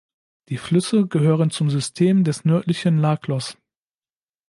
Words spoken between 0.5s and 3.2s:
Flüsse gehören zum System des Nördlichen